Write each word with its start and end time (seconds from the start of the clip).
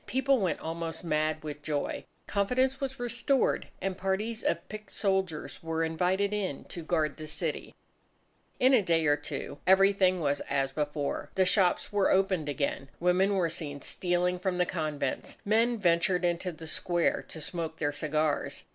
People 0.07 0.39
went 0.39 0.59
almost 0.59 1.03
mad 1.03 1.43
with 1.43 1.61
joy. 1.61 2.03
Confidence 2.25 2.81
was 2.81 2.99
restored; 2.99 3.67
and 3.83 3.95
parties 3.95 4.41
of 4.43 4.67
picked 4.67 4.89
soldiers 4.89 5.61
were 5.61 5.83
invited 5.83 6.33
in 6.33 6.63
to 6.69 6.81
guard 6.81 7.17
the 7.17 7.27
city. 7.27 7.75
In 8.59 8.73
a 8.73 8.81
day 8.81 9.05
or 9.05 9.15
two 9.15 9.59
everything 9.67 10.19
was 10.19 10.39
as 10.49 10.71
before. 10.71 11.29
The 11.35 11.45
shops 11.45 11.93
were 11.93 12.09
opened 12.09 12.49
again. 12.49 12.89
Women 12.99 13.35
were 13.35 13.47
seen 13.47 13.83
stealing 13.83 14.39
from 14.39 14.57
the 14.57 14.65
convents. 14.65 15.37
Men 15.45 15.77
ventured 15.77 16.25
into 16.25 16.51
the 16.51 16.65
square 16.65 17.23
to 17.27 17.39
smoke 17.39 17.77
their 17.77 17.93
cigars. 17.93 18.63